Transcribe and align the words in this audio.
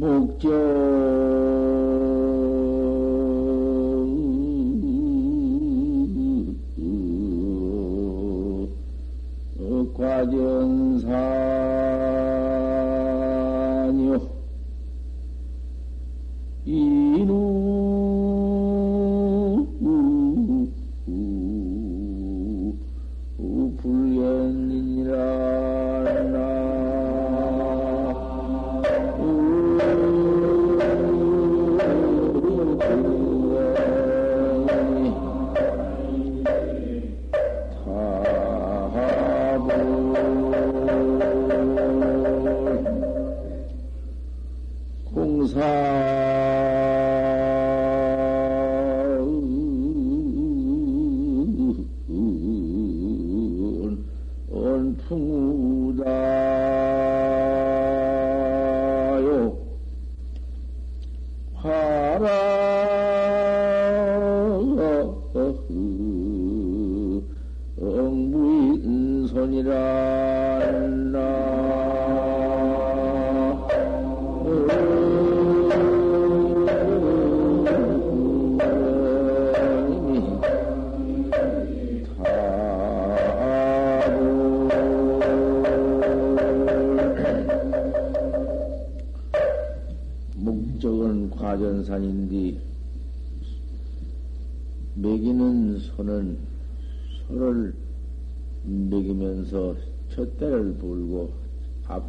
목적 0.00 1.29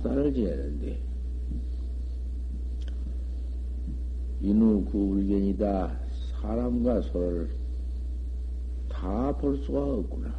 앞살을 0.01 0.33
지내는데 0.33 0.99
인후 4.41 4.83
구울견이다 4.85 5.99
사람과 6.41 7.01
소를 7.01 7.49
다 8.89 9.31
볼 9.37 9.57
수가 9.57 9.83
없구나. 9.83 10.33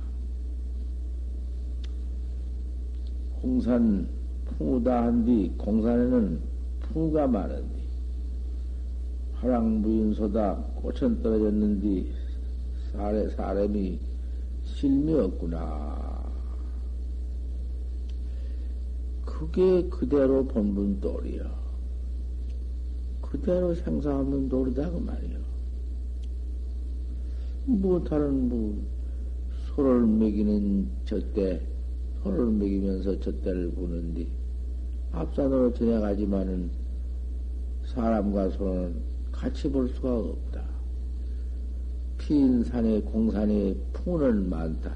홍산 3.42 4.08
풍우다 4.46 5.04
한뒤 5.04 5.52
공산에는 5.56 6.40
풍우가 6.80 7.26
많은데 7.26 7.82
화랑부인소다 9.34 10.56
꽃은 10.76 11.22
떨어졌는데 11.22 12.12
사람이 13.36 13.98
실미 14.64 15.14
없구나. 15.14 16.11
그게 19.42 19.88
그대로 19.88 20.46
본분 20.46 21.00
돌이요. 21.00 21.42
그대로 23.20 23.74
생사하면 23.74 24.48
돌이다 24.48 24.88
그 24.88 24.98
말이요. 24.98 25.38
뭐 27.66 28.04
다른 28.04 28.48
뭐 28.48 28.80
소를 29.66 30.06
먹이는 30.06 30.88
저때 31.04 31.60
소를 32.22 32.52
먹이면서 32.52 33.18
저때를 33.18 33.72
보는데 33.72 34.28
앞산으로 35.10 35.74
지나가지만은 35.74 36.70
사람과 37.86 38.48
소는 38.50 38.94
같이 39.32 39.68
볼 39.72 39.88
수가 39.88 40.18
없다. 40.18 40.62
피인 42.18 42.62
산에 42.62 43.00
공산에 43.00 43.74
풍은 43.92 44.48
많다. 44.48 44.94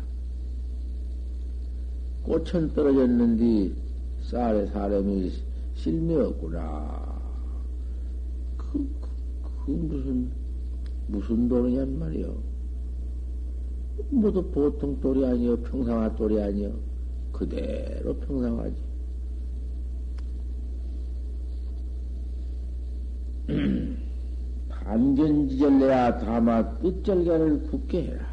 꽃은 2.23 2.75
떨어졌는데 2.75 3.86
쌀에 4.27 4.67
사람이 4.67 5.33
실미 5.75 6.15
없구나. 6.17 7.23
그, 8.57 8.89
그, 9.01 9.09
그 9.65 9.71
무슨 9.71 10.31
무슨 11.07 11.49
돌이냔 11.49 11.99
말이요. 11.99 12.37
모두 14.11 14.43
보통 14.51 15.01
돌이 15.01 15.25
아니요, 15.25 15.57
평상화 15.63 16.15
돌이 16.17 16.43
아니요. 16.43 16.75
그대로 17.33 18.15
평상화지. 18.17 18.77
반견지절내야 24.69 26.19
다마 26.19 26.79
뜻절개를 26.81 27.63
굳게 27.71 28.03
해라. 28.03 28.27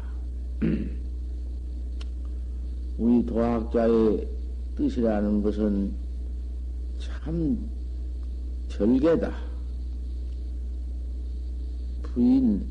우리 2.98 3.24
도학자의 3.26 4.33
뜻이라는 4.76 5.42
것은 5.42 5.92
참 6.98 7.70
절개다. 8.68 9.32
부인, 12.02 12.64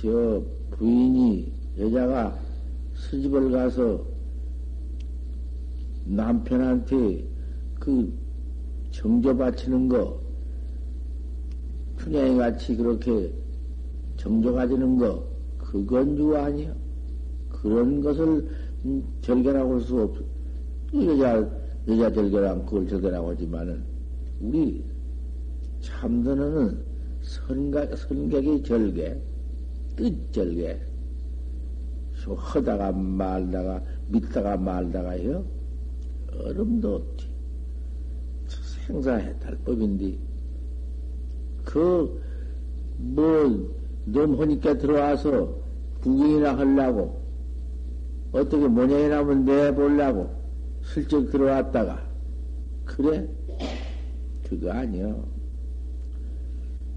저 0.00 0.42
부인이 0.72 1.52
여자가 1.78 2.38
시집을 2.96 3.50
가서 3.50 4.04
남편한테 6.04 7.24
그 7.78 8.12
정조 8.90 9.36
바치는 9.36 9.88
거, 9.88 10.20
춘향이 11.98 12.36
같이 12.36 12.76
그렇게 12.76 13.32
정조 14.16 14.52
가지는 14.54 14.96
거, 14.96 15.24
그건 15.58 16.16
유 16.18 16.36
아니야. 16.36 16.74
그런 17.48 18.00
것을 18.00 18.48
음, 18.84 19.04
절개라고 19.20 19.74
할 19.74 19.80
수 19.82 20.00
없어. 20.00 20.39
여자, 20.92 21.48
여자 21.86 22.12
절개랑 22.12 22.66
그걸 22.66 22.88
절개라고 22.88 23.30
하지만은, 23.30 23.84
우리 24.40 24.84
참선은 25.80 26.82
선각, 27.22 27.96
선객의 27.96 28.62
절개, 28.64 29.16
뜻 29.94 30.32
절개, 30.32 30.80
허다가 32.26 32.90
말다가, 32.90 33.80
믿다가 34.08 34.56
말다가요, 34.56 35.44
얼음도 36.32 36.96
없지. 36.96 37.28
생사해탈 38.48 39.58
법인데, 39.64 40.18
그, 41.64 42.20
뭐, 42.96 43.72
넘하니까 44.06 44.76
들어와서 44.76 45.54
구경이나 46.02 46.58
하려고, 46.58 47.20
어떻게 48.32 48.66
모양이나 48.66 49.18
한번 49.18 49.44
내보려고, 49.44 50.39
슬쩍 50.82 51.30
들어왔다가, 51.30 52.08
그래? 52.84 53.28
그거 54.48 54.72
아니여. 54.72 55.24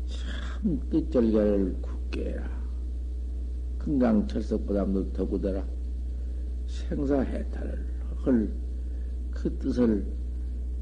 참 0.08 0.80
뜻절개를 0.90 1.76
굳게 1.82 2.32
해라. 2.32 2.50
금강 3.78 4.28
철석보다도 4.28 5.12
더구더라. 5.14 5.64
생사해탈을 6.68 7.86
할그 8.24 9.58
뜻을 9.60 10.06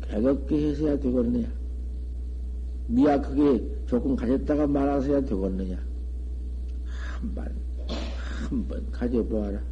개겁게 0.02 0.70
해서야 0.70 0.98
되겠느냐. 1.00 1.52
미약하게 2.88 3.86
조금 3.88 4.16
가졌다가 4.16 4.68
말아서야 4.68 5.22
되겠느냐. 5.22 5.78
한 6.86 7.36
번, 7.36 7.56
한번 8.50 8.92
가져보아라. 8.92 9.71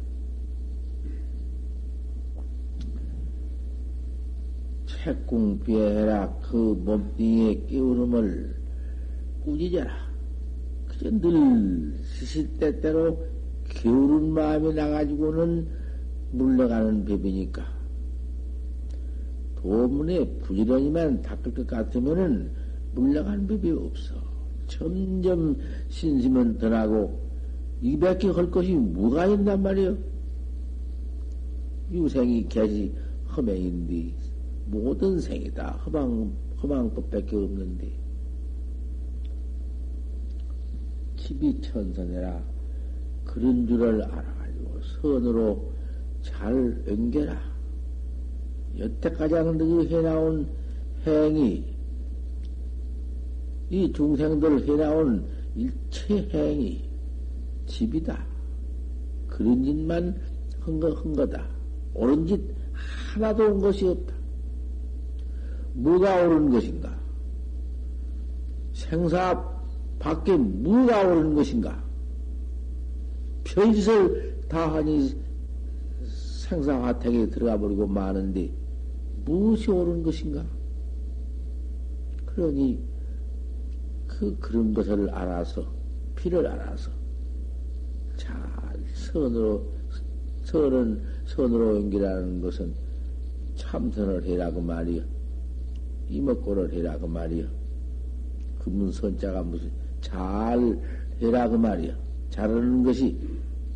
채궁비해라 5.02 6.40
그 6.42 6.56
몸뚱이의 6.56 7.66
깨우름을 7.66 8.54
꾸짖어라. 9.44 9.90
그저 10.88 11.10
늘 11.10 11.94
시시때때로 12.04 13.26
게으른 13.68 14.32
마음이 14.32 14.74
나가지고는 14.74 15.68
물러가는 16.32 17.04
법이니까. 17.06 17.64
도문에 19.56 20.26
부지런히만 20.40 21.22
닦을 21.22 21.54
것 21.54 21.66
같으면은 21.66 22.50
물러간 22.92 23.46
법이 23.46 23.70
없어. 23.70 24.14
점점 24.66 25.56
신심은 25.88 26.58
덜하고 26.58 27.18
이밖에 27.82 28.28
할 28.28 28.50
것이 28.50 28.74
뭐가 28.74 29.26
있단 29.26 29.62
말이요? 29.62 29.96
유생이 31.90 32.48
개지 32.48 32.94
허맹인데 33.34 34.29
모든 34.70 35.20
생이다 35.20 35.72
허망 35.84 36.32
허망법밖에 36.62 37.36
없는데 37.36 37.92
집이 41.16 41.60
천선해라 41.60 42.42
그런 43.24 43.66
줄을 43.66 44.02
알아가지고 44.02 44.80
선으로 45.00 45.72
잘 46.22 46.84
연결하. 46.86 47.38
여태까지 48.78 49.34
너희 49.34 49.88
해나온 49.88 50.48
행위, 51.06 51.64
이 53.70 53.92
중생들 53.92 54.68
해나온 54.68 55.24
일체 55.54 56.28
행위, 56.32 56.88
집이다. 57.66 58.26
그런 59.28 59.62
짓만 59.64 60.20
한, 60.60 60.80
거, 60.80 60.92
한 60.92 61.12
거다. 61.14 61.48
옳은 61.94 62.26
짓 62.26 62.40
하나도 63.14 63.52
온 63.52 63.60
것이 63.60 63.86
없다. 63.86 64.19
뭐가 65.74 66.26
옳은 66.26 66.50
것인가? 66.50 66.98
생사 68.72 69.48
밖에 69.98 70.36
뭐가 70.36 71.02
옳은 71.02 71.34
것인가? 71.34 71.82
별짓을 73.44 74.40
다 74.48 74.74
하니 74.74 75.16
생사화택에 76.48 77.28
들어가 77.30 77.58
버리고 77.58 77.86
마는데 77.86 78.52
무엇이 79.24 79.70
옳은 79.70 80.02
것인가? 80.02 80.44
그러니 82.26 82.82
그 84.06 84.36
그런 84.38 84.74
것을 84.74 85.08
알아서 85.10 85.66
피를 86.16 86.46
알아서 86.46 86.90
잘 88.16 88.34
선으로 88.94 89.64
선은 90.44 91.02
선으로 91.26 91.76
연기라는 91.76 92.40
것은 92.40 92.74
참선을 93.56 94.24
해라고 94.24 94.60
말이요 94.60 95.19
이먹고를 96.10 96.72
해라고 96.72 97.06
말이요 97.06 97.46
그문 98.58 98.92
선자가 98.92 99.42
무슨 99.42 99.70
잘 100.00 100.78
해라고 101.22 101.56
말이요 101.56 101.94
잘하는 102.30 102.82
것이 102.82 103.16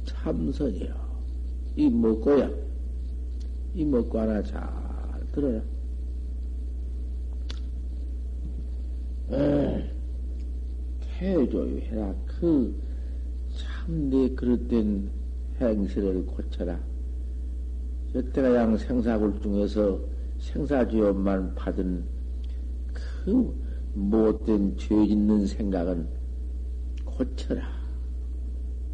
참선이요 0.04 0.94
이 1.76 1.88
먹고야 1.88 2.50
이 3.74 3.84
먹고 3.84 4.18
하나 4.20 4.42
잘 4.42 4.62
들어라. 5.32 5.60
태조유해라. 11.18 12.14
그 12.26 12.74
참내 13.56 14.30
그릇된 14.30 15.10
행실을 15.60 16.24
고쳐라. 16.26 16.78
여태가 18.14 18.54
양 18.54 18.76
생사굴 18.76 19.40
중에서 19.40 19.98
생사지원만 20.38 21.54
받은 21.54 22.04
그 23.24 23.54
못된 23.94 24.76
죄 24.76 25.06
짓는 25.06 25.46
생각은 25.46 26.06
고쳐라. 27.06 27.62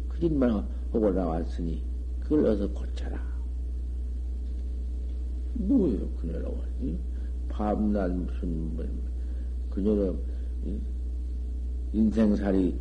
그 0.07 0.19
짓만 0.19 0.51
하고 0.91 1.11
나왔으니 1.11 1.83
그걸 2.21 2.45
어서 2.45 2.69
고쳐라. 2.69 3.19
뭐예요, 5.55 6.07
그녀라고. 6.11 6.61
밤낮 7.49 8.11
무슨, 8.11 8.75
뭐, 8.75 8.85
그녀는 9.69 10.17
인생살이 11.91 12.79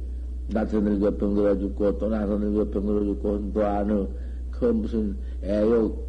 나서 0.48 0.80
늙어 0.80 1.16
병들어 1.16 1.58
죽고 1.58 1.98
또 1.98 2.08
나서 2.08 2.38
늙어 2.38 2.70
병들어 2.70 3.04
죽고 3.04 3.52
또 3.52 3.64
아는 3.64 4.08
그 4.52 4.66
무슨 4.66 5.16
애욕 5.42 6.08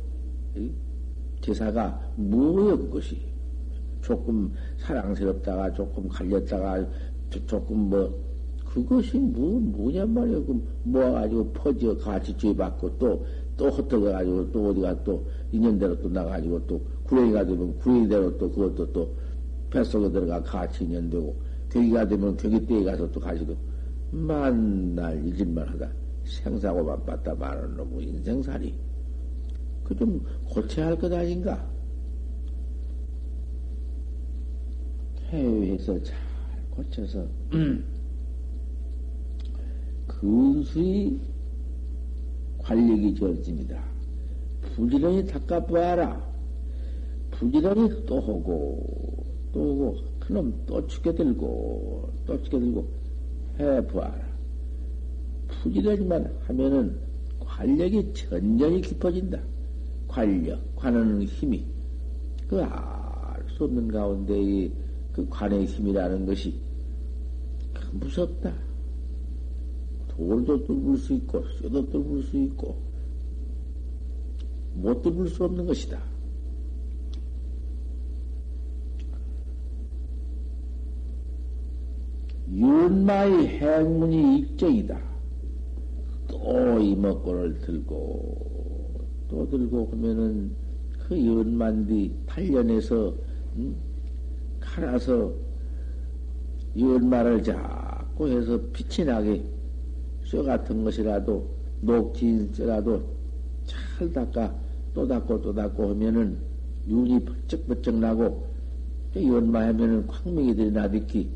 제사가 1.41 2.13
뭐예요, 2.15 2.77
그것이. 2.77 3.30
조금 4.01 4.51
사랑스럽다가 4.77 5.73
조금 5.73 6.07
갈렸다가 6.07 6.85
조금 7.45 7.89
뭐 7.89 8.19
그것이 8.65 9.17
뭐 9.17 9.59
뭐냔 9.59 10.13
말이에요. 10.13 10.45
그 10.45 10.61
모아가지고 10.83 11.51
퍼지어 11.53 11.97
같이 11.97 12.35
죄받고 12.37 12.97
또 12.97 13.25
또 13.57 13.69
헛떡여가지고 13.69 14.51
또 14.51 14.69
어디가 14.69 15.03
또 15.03 15.27
인연대로 15.51 15.99
또 16.01 16.09
나가지고 16.09 16.65
또 16.65 16.81
구렁이가 17.03 17.45
되면 17.45 17.77
구렁이대로 17.77 18.37
또 18.39 18.49
그것도 18.51 18.91
또 18.91 19.15
뱃속에 19.69 20.11
들어가 20.11 20.41
같이 20.41 20.83
인연되고 20.85 21.35
격이가 21.69 22.07
되면 22.07 22.35
격이때에 22.37 22.83
가서 22.83 23.11
또 23.11 23.19
가지고 23.19 23.55
만날 24.09 25.23
잊을만 25.27 25.67
하다 25.67 25.91
생사고만 26.25 27.05
받다 27.05 27.35
말하는 27.35 27.77
놈의 27.77 28.07
인생살이 28.07 28.73
그 29.83 29.95
좀 29.95 30.25
고쳐야 30.49 30.87
할 30.87 30.97
것 30.97 31.11
아닌가? 31.13 31.70
해외에서 35.31 36.01
잘 36.03 36.17
고쳐서 36.71 37.25
근수히 40.07 41.19
관력이 42.59 43.15
저어집니다. 43.15 43.81
부지런히 44.75 45.25
닦아보아라. 45.25 46.31
부지런히 47.31 48.05
또 48.05 48.19
하고, 48.19 49.25
또 49.51 49.71
하고, 49.71 49.97
그놈 50.19 50.53
또 50.67 50.85
죽여들고, 50.85 52.13
또 52.25 52.43
죽여들고 52.43 52.87
해보아라. 53.59 54.21
부지런히만 55.47 56.39
하면은 56.41 56.99
관력이 57.39 58.13
전전히 58.13 58.81
깊어진다. 58.81 59.41
관력, 60.07 60.75
관하는 60.75 61.23
힘이. 61.23 61.65
그 62.47 62.61
알 62.61 63.11
수 63.61 63.65
없는 63.65 63.87
가운데 63.89 64.69
그 65.13 65.27
관의 65.29 65.65
힘이라는 65.65 66.25
것이 66.25 66.59
무섭다. 67.91 68.53
돌도 70.07 70.65
뚫을 70.65 70.97
수 70.97 71.13
있고, 71.13 71.43
쇠도 71.59 71.89
뚫을 71.89 72.23
수 72.23 72.37
있고, 72.37 72.77
못 74.75 75.01
뚫을 75.01 75.27
수 75.27 75.43
없는 75.45 75.65
것이다. 75.65 76.01
윤마의 82.53 83.47
행문이 83.59 84.39
입적이다. 84.39 84.99
또 86.27 86.79
이먹고를 86.79 87.59
들고, 87.59 89.07
또 89.29 89.49
들고 89.49 89.87
하면은 89.91 90.51
그 91.07 91.25
연만디 91.25 92.13
8년에서, 92.27 93.13
음? 93.57 93.90
갈아서 94.61 95.33
연마를 96.79 97.43
자꾸 97.43 98.29
해서 98.29 98.57
빛이 98.71 99.05
나게 99.05 99.43
쇠 100.23 100.41
같은 100.43 100.83
것이라도 100.85 101.45
녹진 101.81 102.53
쇠라도 102.53 103.03
잘 103.65 104.11
닦아 104.13 104.53
또 104.93 105.05
닦고 105.05 105.41
또 105.41 105.53
닦고 105.53 105.89
하면은 105.89 106.37
윤이 106.87 107.25
번쩍번쩍 107.25 107.95
나고 107.95 108.47
또 109.13 109.27
연마하면은 109.27 110.07
광명이들이 110.07 110.71
나듣기 110.71 111.29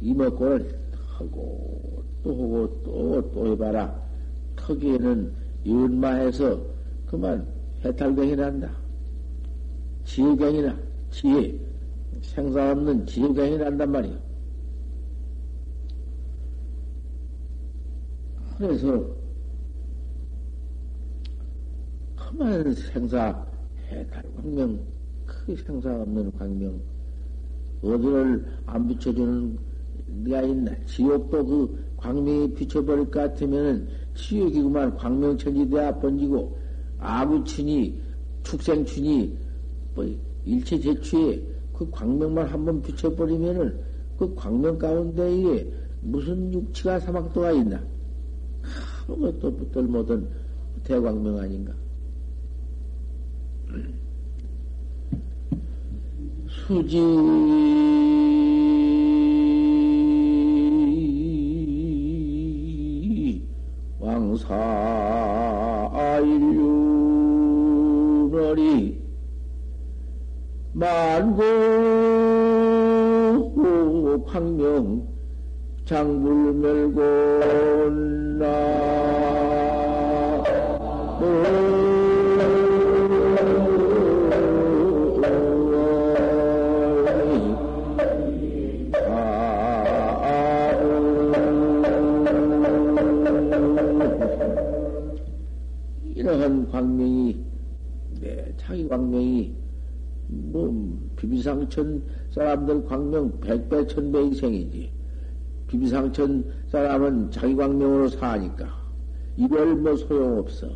이먹고를 0.00 0.78
하고 1.18 2.04
또 2.22 2.30
하고 2.30 2.82
또 2.84 3.30
또 3.32 3.46
해봐라. 3.52 3.94
턱에는 4.56 5.32
연마해서 5.66 6.60
그만 7.06 7.46
해탈병이 7.84 8.36
난다. 8.36 8.70
지혜경이나 10.04 10.76
지혜 11.10 11.58
생사 12.26 12.72
없는 12.72 13.06
지혜경이 13.06 13.58
난단 13.58 13.90
말이야 13.92 14.18
그래서 18.58 19.06
험한 22.18 22.74
생사 22.74 23.46
해탈 23.88 24.24
광명 24.36 24.80
그 25.26 25.56
생사 25.56 25.94
없는 26.02 26.32
광명 26.32 26.80
어디를 27.82 28.44
안 28.66 28.88
비춰주는 28.88 29.58
네가 30.24 30.42
있나 30.42 30.72
지옥도 30.86 31.46
그 31.46 31.84
광명이 31.96 32.54
비춰버릴 32.54 33.04
것 33.06 33.20
같으면은 33.20 33.88
지옥이구만 34.14 34.96
광명천지대야 34.96 35.98
번지고 35.98 36.58
아구친이 36.98 38.00
축생춘이 38.42 39.36
뭐 39.94 40.04
일체 40.44 40.78
제취에 40.78 41.55
그 41.76 41.88
광명만 41.90 42.46
한번 42.46 42.80
비춰버리면은 42.80 43.78
그 44.18 44.34
광명 44.34 44.78
가운데 44.78 45.22
에 45.24 45.70
무슨 46.00 46.52
육치가 46.52 46.98
사막도가 47.00 47.52
있나? 47.52 47.82
아무것도 49.08 49.56
붙들 49.56 49.82
못한 49.82 50.26
대광명 50.84 51.38
아닌가? 51.38 51.72
수지 56.48 56.98
왕사 63.98 64.54
인류머리 68.26 69.05
만고 70.78 71.42
황명 74.26 75.08
장물멸곤 75.86 76.92
나. 78.38 78.46
이러한 96.14 96.70
광명이, 96.70 97.42
내 98.20 98.36
네, 98.36 98.52
자기 98.58 98.86
광명이 98.86 99.65
뭐 100.28 100.98
비비상천 101.16 102.02
사람들 102.30 102.84
광명 102.84 103.40
백배 103.40 103.86
천배 103.86 104.28
이생이지. 104.28 104.90
비비상천 105.68 106.44
사람은 106.68 107.30
자기 107.30 107.54
광명으로 107.54 108.08
사니까. 108.08 108.68
이별 109.36 109.76
뭐 109.76 109.96
소용없어. 109.96 110.68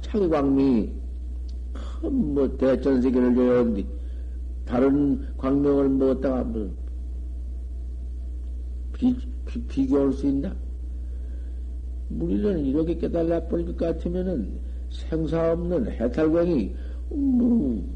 자기 0.00 0.28
광명이 0.28 0.92
뭐 2.02 2.56
대전세계를 2.56 3.36
여는데 3.36 3.86
다른 4.64 5.26
광명을 5.36 5.88
먹었다가 5.88 6.44
뭐 6.44 6.70
비, 8.92 9.16
비, 9.46 9.60
비교할 9.62 10.12
수 10.12 10.26
있나? 10.26 10.54
우리는 12.10 12.64
이렇게 12.64 12.96
깨달아 12.96 13.48
버릴 13.48 13.66
것 13.66 13.78
같으면은 13.78 14.60
생사 14.90 15.52
없는 15.52 15.90
해탈광이 15.90 16.74
뭐 17.10 17.93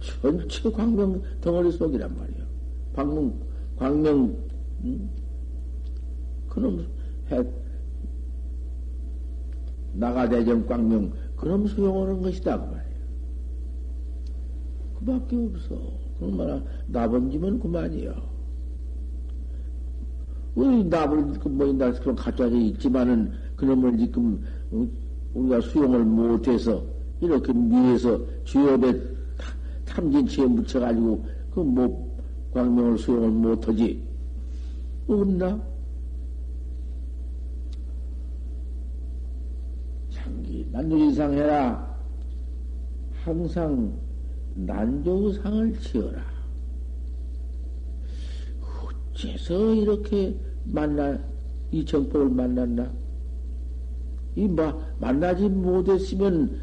전체 0.00 0.70
광명 0.70 1.20
덩어리 1.40 1.72
속이란 1.72 2.16
말이야. 2.16 2.46
광명 2.94 3.32
광명 3.76 4.36
음? 4.84 5.10
그놈 6.48 6.86
해 7.30 7.44
나가대전 9.94 10.66
광명 10.66 11.12
그놈 11.36 11.66
수용하는 11.66 12.22
것이다 12.22 12.58
그 12.58 12.64
말이야. 12.64 12.88
그밖에 14.98 15.36
없어. 15.36 15.76
그럼 16.18 16.36
말아 16.36 16.62
나번지면 16.88 17.60
그만이야. 17.60 18.28
우리 20.54 20.84
나불 20.84 21.34
뭐 21.50 21.66
인다 21.66 21.92
그런 21.92 22.16
가짜져 22.16 22.56
있지만은 22.56 23.30
그놈을 23.54 23.96
지금 23.96 24.42
어, 24.72 24.86
우리가 25.34 25.60
수용을 25.60 26.04
못해서 26.04 26.82
이렇게 27.20 27.52
미해서 27.52 28.20
주업에 28.44 29.17
탐진치에 29.98 30.46
묻혀가지고 30.46 31.24
그뭐 31.50 32.16
광명을 32.52 32.98
수용을 32.98 33.30
못하지 33.30 34.00
없나? 35.08 35.60
장기 40.10 40.66
난조지상 40.70 41.32
해라. 41.32 41.98
항상 43.24 43.92
난조상을 44.54 45.80
지어라. 45.80 46.22
어째서 49.12 49.74
이렇게 49.74 50.38
만나, 50.64 51.18
이 51.72 51.84
정법을 51.84 52.30
만났나? 52.30 52.90
이, 54.36 54.46
마, 54.46 54.72
만나지 55.00 55.48
못했으면, 55.48 56.60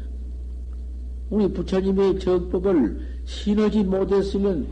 우리 1.28 1.52
부처님의 1.52 2.18
정법을 2.18 3.15
신하지 3.26 3.84
못했으면, 3.84 4.66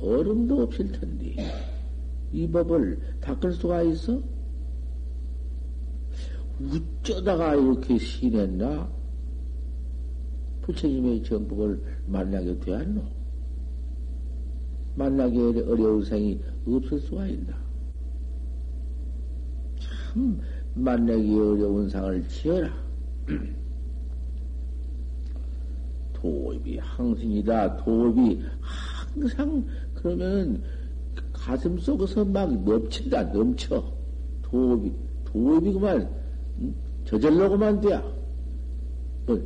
얼음도 0.00 0.62
없을 0.62 0.90
텐데, 0.92 1.36
이 2.32 2.46
법을 2.48 2.98
닦을 3.20 3.52
수가 3.52 3.82
있어? 3.82 4.20
어쩌다가 6.60 7.54
이렇게 7.54 7.96
신했나? 7.96 8.90
부처님의 10.62 11.22
정법을 11.22 11.82
만나게 12.06 12.58
되었노? 12.60 13.02
만나기 14.96 15.38
어려운 15.38 16.04
생이 16.04 16.40
없을 16.66 16.98
수가 17.00 17.26
있나? 17.28 17.56
참 19.78 20.40
만나기 20.74 21.32
어려운 21.34 21.88
상을 21.88 22.28
지어라. 22.28 22.70
도입이 26.20 26.78
항신이다. 26.78 27.76
도입이 27.78 28.42
항상 28.60 29.64
그러면 29.94 30.62
가슴 31.32 31.78
속에서 31.78 32.24
막 32.24 32.52
넘친다. 32.64 33.22
넘쳐. 33.32 33.82
도입이 34.42 34.92
도입이 35.24 35.72
그만 35.72 36.08
저절로 37.04 37.50
그만 37.50 37.80
돼야. 37.80 38.02
뭐 39.26 39.40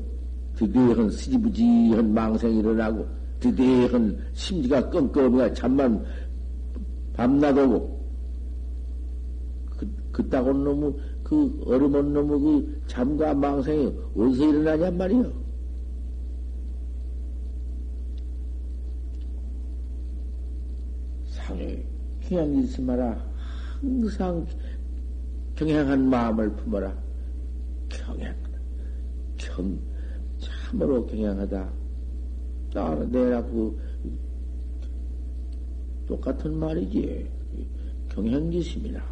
드디어한 0.57 1.11
시지부지한 1.11 2.13
망생이 2.13 2.59
일어나고 2.59 3.07
드디어 3.41 3.87
한 3.89 4.19
심지가 4.33 4.89
끙끙이가 4.89 5.53
잠만 5.53 6.05
밤낮 7.13 7.57
오고 7.57 7.95
그따고 10.13 10.53
놈의 10.53 10.95
그 11.23 11.61
얼음온 11.67 12.13
놈의 12.13 12.41
그 12.41 12.81
잠과 12.87 13.35
망상이 13.35 13.93
어디서 14.17 14.49
일어나냔 14.49 14.97
말이요. 14.97 15.44
상에 21.47 21.83
그냥 22.27 22.55
있지 22.57 22.81
마라. 22.81 23.23
항상 23.81 24.47
경향한 25.57 26.09
마음을 26.09 26.51
품어라. 26.57 26.95
경향, 27.89 28.35
경, 29.37 29.79
참으로 30.39 31.07
경향하다. 31.07 31.71
나는 32.73 33.13
내라 33.13 33.43
그 33.45 33.79
똑같은 36.07 36.55
말이지. 36.59 37.31
경향지심이라. 38.09 39.03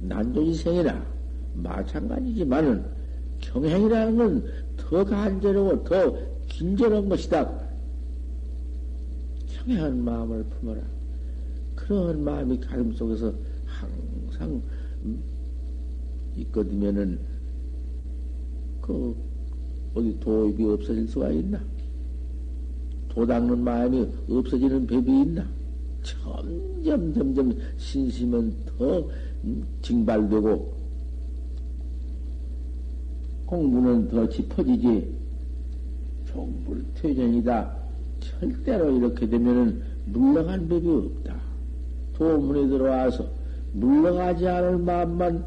난도지생이라 0.00 1.06
마찬가지지만은 1.54 2.84
경행이라는 3.40 4.16
건 4.16 4.62
더 4.92 5.02
간절하고 5.04 5.84
더 5.84 6.18
긴절한 6.48 7.08
것이다. 7.08 7.50
경행한 9.48 10.04
마음을 10.04 10.44
품어라. 10.44 10.82
그러한 11.92 12.24
마음이 12.24 12.58
가슴 12.58 12.90
속에서 12.94 13.34
항상 13.66 14.62
있거든면은 16.36 17.18
그 18.80 19.14
어디 19.94 20.18
도입이 20.18 20.64
없어질 20.64 21.06
수가 21.06 21.30
있나? 21.32 21.62
도 23.10 23.26
닦는 23.26 23.62
마음이 23.62 24.08
없어지는 24.26 24.86
법이 24.86 25.20
있나? 25.20 25.46
점점 26.02 27.12
점점 27.12 27.58
신심은 27.76 28.56
더 28.64 29.06
징발되고 29.82 30.72
공부는 33.44 34.08
더 34.08 34.26
짚어지지 34.30 35.14
종불 36.24 36.86
퇴전이다. 36.94 37.82
절대로 38.20 38.96
이렇게 38.96 39.28
되면은 39.28 39.82
물러간 40.06 40.66
법이 40.66 40.88
없다. 40.88 41.41
도문에 42.22 42.68
들어와서 42.68 43.26
물러가지 43.72 44.46
않을 44.46 44.78
마음만 44.78 45.44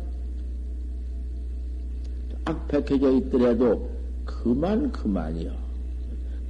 악백해져 2.43 3.11
있더라도 3.17 3.89
그만 4.25 4.91
그만이요. 4.91 5.51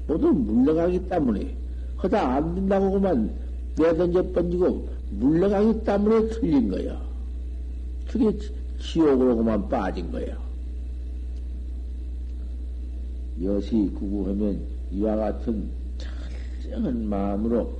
모두 0.07 0.27
물러가기 0.27 1.07
때문에 1.07 1.55
허다 2.01 2.35
안 2.35 2.55
된다고 2.55 2.91
그만 2.91 3.33
내던져 3.77 4.31
번지고 4.31 4.87
물러가기 5.11 5.83
때문에 5.83 6.27
틀린 6.29 6.69
거야. 6.69 7.01
그게 8.07 8.37
지옥으로만 8.79 9.69
빠진 9.69 10.11
거예요. 10.11 10.37
여시 13.43 13.91
구구하면 13.95 14.61
이와 14.91 15.15
같은 15.15 15.69
철저한 15.97 17.07
마음으로 17.07 17.73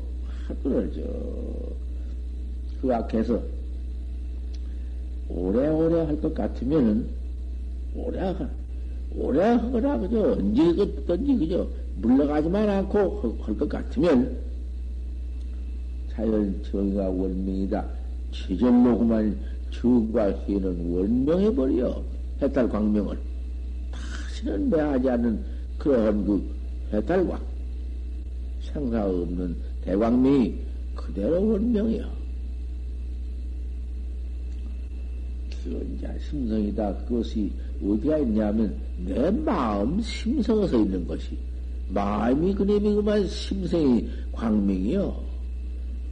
하루를 0.48 0.92
저 0.94 1.85
그 2.86 2.94
앞에서 2.94 3.42
오래오래 5.28 6.06
할 6.06 6.22
것 6.22 6.36
같으면은 6.36 7.08
오래 7.96 8.20
하, 8.20 8.48
오래 9.16 9.44
하거나 9.44 9.98
그저 9.98 10.34
언제 10.34 10.62
든지 11.08 11.36
그저 11.38 11.68
물러가지만 11.96 12.70
않고 12.70 13.40
할 13.42 13.58
것 13.58 13.68
같으면 13.68 14.38
자연 16.12 16.62
정의가 16.64 17.10
원명이다. 17.10 17.84
최절로 18.32 19.00
그만 19.00 19.36
정과 19.72 20.32
희는 20.46 20.92
원명해버려. 20.94 22.04
해탈 22.42 22.70
광명을. 22.70 23.18
다시는 23.92 24.70
매하지 24.70 25.10
않는 25.10 25.44
그러한 25.80 26.26
그 26.26 26.56
해탈광. 26.94 27.42
생사 28.62 29.06
없는 29.08 29.56
대광명이 29.84 30.56
그대로 30.96 31.50
원명이야. 31.50 32.15
이제 35.70 36.08
심성이다. 36.30 36.96
그것이 37.06 37.52
어디가 37.84 38.18
있냐면 38.20 38.76
내 39.06 39.30
마음 39.32 40.02
심성에서 40.02 40.80
있는 40.80 41.08
것이 41.08 41.38
마음이 41.90 42.54
그놈이 42.54 42.96
그만 42.96 43.28
심성이 43.28 44.08
광명이요. 44.32 45.26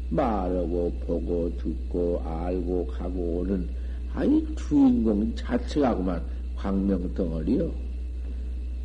말하고 0.09 0.91
보고 1.05 1.51
듣고 1.57 2.21
알고 2.23 2.87
가고 2.87 3.39
오는 3.39 3.67
아이 4.13 4.45
주인공 4.55 5.33
자체가 5.35 5.95
그만 5.95 6.21
광명 6.55 7.13
덩어리요. 7.15 7.71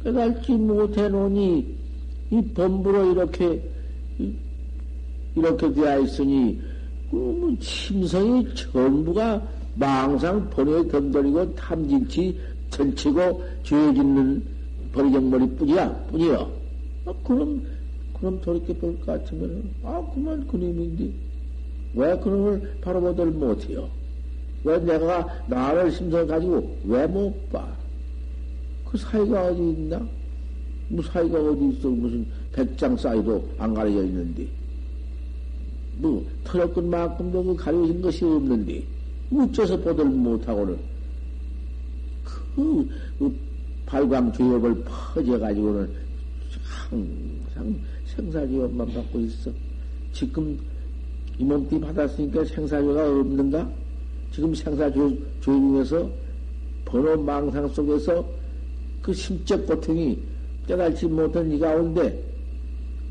깨달지 0.03 0.53
못해 0.53 1.09
놓으니 1.09 1.77
이 2.31 2.43
범부로 2.55 3.13
이렇게 3.13 3.63
이렇게 5.35 5.73
되어 5.73 6.01
있으니 6.01 6.61
그 7.11 7.57
심성이 7.61 8.47
전부가 8.55 9.47
망상 9.79 10.51
번뇌에 10.51 10.89
덤돌이고 10.89 11.55
탐진치 11.55 12.39
전치고 12.71 13.43
죄 13.63 13.77
짓는 13.95 14.43
버리정머리 14.93 15.49
뿐이야 15.57 15.93
뿐이요. 16.11 16.51
아, 17.07 17.13
그럼 17.25 17.63
그럼 18.19 18.41
저렇게 18.43 18.75
볼것 18.75 19.07
같으면 19.07 19.71
아 19.85 20.03
그만 20.13 20.47
그놈인데 20.49 21.11
왜 21.95 22.19
그놈을 22.19 22.79
바로 22.81 23.01
보들 23.01 23.27
못해요? 23.27 23.89
왜 24.65 24.79
내가 24.81 25.27
나를 25.47 25.93
심성 25.93 26.27
가지고 26.27 26.77
왜 26.85 27.07
못 27.07 27.33
봐? 27.51 27.67
그 28.85 28.99
사이가 28.99 29.47
어디 29.47 29.61
있나? 29.61 30.01
뭐 30.89 31.05
사이가 31.05 31.39
어디 31.39 31.69
있어? 31.69 31.89
무슨 31.89 32.27
백장 32.53 32.97
사이도 32.97 33.49
안 33.59 33.75
가려져 33.75 34.03
있는데. 34.05 34.47
뭐, 35.99 36.25
털었건 36.45 36.89
만큼도 36.89 37.45
그 37.45 37.57
가려진 37.57 38.01
것이 38.01 38.25
없는데. 38.25 38.83
어째서 39.33 39.79
보들 39.81 40.05
못하고는. 40.05 40.79
그, 42.25 42.89
그 43.19 43.39
발광 43.87 44.33
죄업을 44.33 44.85
퍼져가지고는 44.85 45.91
항상 46.89 47.81
생사죄업만 48.07 48.93
받고 48.93 49.21
있어. 49.21 49.51
지금 50.13 50.59
이 51.39 51.45
몸띠 51.45 51.79
받았으니까 51.81 52.45
생사죄가 52.45 53.21
없는가? 53.21 53.71
지금 54.33 54.55
생사죄 54.55 54.99
중에서 55.41 56.11
번호 56.85 57.17
망상 57.23 57.69
속에서 57.69 58.25
그 59.03 59.13
심적 59.13 59.67
고통이 59.67 60.19
깨달지 60.67 61.07
못한 61.07 61.51
이 61.51 61.59
가운데 61.59 62.23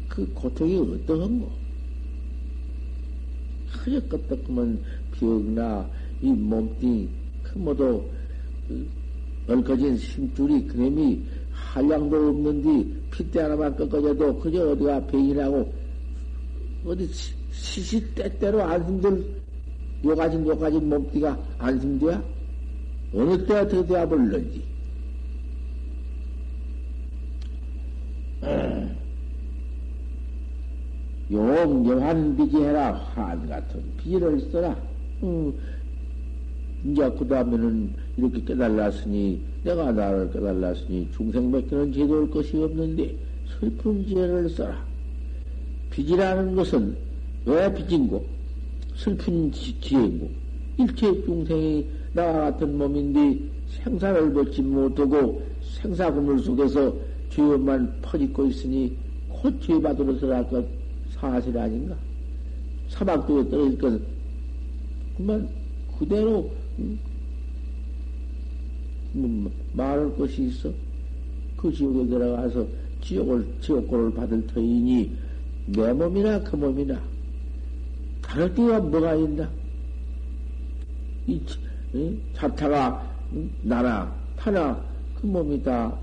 그 0.09 0.25
고통이 0.33 0.77
어떠한고? 0.77 1.49
흐적끄떡하면 3.69 4.81
병나 5.13 5.87
이 6.21 6.31
몸뚱이 6.31 7.07
그 7.43 7.57
모두 7.57 8.03
얽어진 9.47 9.97
심줄이 9.97 10.65
그놈이 10.67 11.21
한량도 11.51 12.29
없는데 12.29 12.91
핏대 13.11 13.41
하나만 13.41 13.75
꺾어져도 13.75 14.39
그저 14.39 14.71
어디가 14.71 15.05
병이라고 15.07 15.73
어디 16.85 17.07
시시때때로 17.51 18.61
안심들 18.61 19.37
요가진 20.03 20.45
요가진 20.45 20.89
몸띠가 20.89 21.37
안심돼야 21.57 22.23
어느 23.13 23.45
때 23.45 23.59
어떻게 23.59 23.85
돼야 23.87 24.07
버리는지 24.07 24.63
용영한 31.31 32.37
비지해라. 32.37 32.93
한 32.93 33.49
같은 33.49 33.83
비를 33.97 34.39
써라. 34.51 34.75
음, 35.23 35.53
이제 36.87 37.09
그 37.19 37.27
다음에는 37.27 37.93
이렇게 38.15 38.43
깨달았으니 38.45 39.41
내가 39.63 39.91
나를 39.91 40.31
깨달았으니 40.31 41.09
중생밖에는 41.15 41.91
제도할 41.91 42.29
것이 42.29 42.55
없는데 42.57 43.13
슬픈 43.59 44.05
지혜를 44.05 44.49
써라. 44.49 44.85
빚이라는 45.91 46.55
것은 46.55 46.95
왜 47.45 47.73
빚인고 47.73 48.25
슬픈 48.95 49.51
지혜인고 49.51 50.29
일체 50.77 51.23
중생이 51.23 51.85
나와 52.13 52.51
같은 52.51 52.77
몸인데 52.77 53.37
생사를 53.83 54.31
벗지 54.33 54.61
못하고 54.61 55.41
생사금물 55.81 56.39
속에서 56.39 56.93
죄업만 57.31 57.99
퍼짓고 58.01 58.45
있으니 58.47 58.95
곧 59.29 59.53
죄받으러서 59.61 60.33
할것 60.33 60.65
사실 61.09 61.57
아닌가? 61.57 61.95
사막도에 62.89 63.49
떨어질 63.49 63.77
것은 63.77 64.01
그만 65.17 65.49
그대로 65.99 66.39
음? 66.39 66.66
뭐, 69.13 69.51
말할 69.73 70.15
것이 70.15 70.43
있어. 70.47 70.71
그 71.55 71.71
지옥에 71.71 72.07
들어가서 72.07 72.67
지옥을 73.01 73.47
지옥고를 73.61 74.13
받을 74.13 74.45
터이니 74.47 75.11
내 75.67 75.91
몸이나 75.93 76.39
그 76.43 76.55
몸이나 76.55 77.01
다를 78.21 78.53
때가 78.53 78.79
뭐가 78.79 79.15
있나? 79.15 79.49
이 81.25 81.41
자타가 82.33 83.15
나나 83.63 84.13
타나 84.37 84.81
그 85.19 85.25
몸이 85.25 85.61
다 85.63 85.97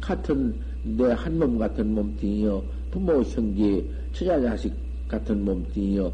같은 0.00 0.54
내 0.84 1.12
한 1.14 1.38
몸 1.38 1.58
같은 1.58 1.94
몸뚱이요 1.94 2.62
부모 2.90 3.22
형제 3.22 3.84
처자 4.12 4.40
자식 4.40 4.72
같은 5.08 5.44
몸뚱이요 5.44 6.12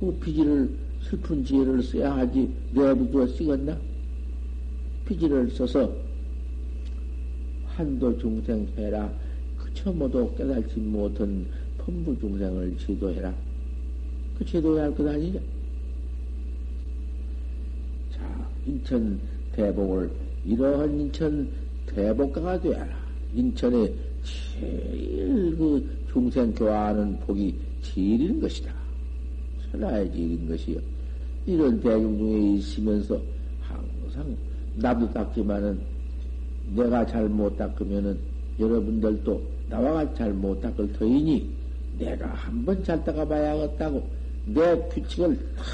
그 0.00 0.12
비지를 0.20 0.70
슬픈 1.02 1.44
지혜를 1.44 1.82
써야 1.82 2.16
하지 2.16 2.50
내부도 2.72 3.26
쓰겠나? 3.26 3.76
비지를 5.06 5.50
써서 5.50 5.92
한도 7.66 8.18
중생 8.18 8.68
해라 8.76 9.10
그처 9.56 9.92
모두 9.92 10.30
깨달지 10.36 10.80
못한 10.80 11.46
범부 11.78 12.18
중생을 12.18 12.76
지도해라 12.78 13.34
그 14.38 14.44
지도해야 14.44 14.84
할 14.84 14.94
것 14.94 15.06
아니냐? 15.08 15.40
자 18.12 18.50
인천 18.66 19.18
대복을 19.52 20.10
이러한 20.44 21.00
인천 21.00 21.48
대복가가 21.86 22.60
되어라. 22.60 22.88
인천에 23.34 23.92
제일 24.60 25.56
그 25.56 25.98
중생 26.12 26.52
교화하는 26.52 27.18
복이 27.20 27.54
제일인 27.82 28.40
것이다. 28.40 28.77
천하의 29.72 30.10
제일인 30.12 30.48
것이요. 30.48 30.78
이런 31.46 31.80
대중 31.80 32.18
중에 32.18 32.54
있으면서 32.56 33.20
항상 33.60 34.36
나도 34.76 35.10
닦지만은 35.12 35.78
내가 36.74 37.06
잘 37.06 37.28
못 37.28 37.56
닦으면은 37.56 38.18
여러분들도 38.60 39.42
나와 39.70 39.92
같이 39.92 40.16
잘 40.16 40.32
못 40.32 40.60
닦을 40.60 40.92
터이니 40.92 41.48
내가 41.98 42.28
한번 42.28 42.82
잘 42.84 43.02
닦아봐야겠다고 43.04 44.06
내 44.46 44.76
규칙을 44.88 45.36
탁 45.56 45.66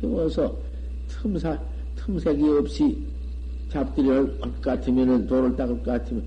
세워서 0.00 0.56
틈사, 1.08 1.58
틈색이 1.96 2.48
없이 2.48 2.98
잡들이를 3.70 4.38
것 4.38 4.60
같으면은 4.60 5.26
돌을 5.26 5.56
닦을 5.56 5.76
것 5.78 5.84
같으면 5.84 6.22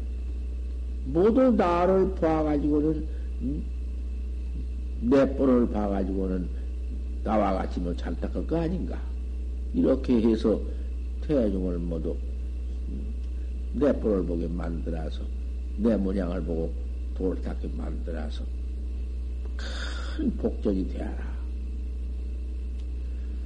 모두 1.06 1.52
나를 1.52 2.14
봐가지고는 2.16 3.08
음? 3.42 3.64
내 5.02 5.36
뻔을 5.36 5.70
봐가지고는 5.70 6.61
나와 7.24 7.54
같이 7.54 7.80
뭐잘 7.80 8.16
닦을 8.20 8.48
거 8.48 8.58
아닌가 8.58 9.00
이렇게 9.74 10.22
해서 10.22 10.60
태중을 11.22 11.78
모두 11.78 12.16
음, 12.90 13.14
내 13.74 13.92
뻔을 13.94 14.26
보게 14.26 14.48
만들어서 14.48 15.22
내 15.78 15.96
모양을 15.96 16.44
보고 16.44 16.72
돌을 17.16 17.42
닦게 17.42 17.70
만들어서 17.76 18.44
큰 19.58 20.36
복적이 20.38 20.88
되어라. 20.90 21.32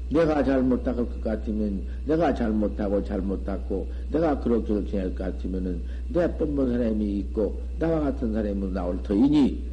내가 0.09 0.43
잘못 0.43 0.83
닦을 0.83 1.09
것 1.09 1.23
같으면, 1.23 1.83
내가 2.05 2.33
잘못하고 2.33 3.03
잘못하고, 3.03 3.87
내가 4.11 4.39
그렇게 4.39 4.85
지낼 4.85 5.15
것 5.15 5.23
같으면은, 5.23 5.81
내 6.09 6.31
뻔본 6.37 6.71
사람이 6.71 7.19
있고, 7.19 7.59
나와 7.79 8.01
같은 8.01 8.31
사람이 8.31 8.71
나올 8.71 9.01
터이니, 9.01 9.63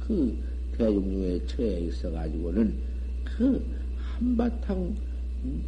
그 0.00 0.36
대중 0.76 1.10
중에 1.10 1.40
처해 1.46 1.80
있어가지고는, 1.80 2.74
그 3.36 3.64
한바탕, 3.98 4.94
음, 5.44 5.64